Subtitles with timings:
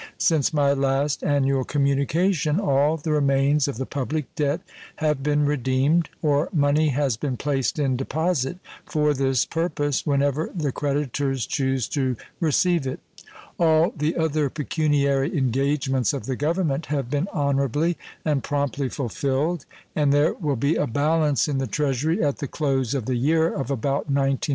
[0.17, 4.61] Since my last annual communication all the remains of the public debt
[4.95, 10.49] have been redeemed, or money has been placed in deposit for this purpose when ever
[10.55, 12.99] the creditors choose to receive it.
[13.59, 17.95] All the other pecuniary engagements of the Government have been honorably
[18.25, 19.65] and promptly fulfilled,
[19.95, 23.53] and there will be a balance in the Treasury at the close of the year
[23.53, 24.49] of about $19,000,000.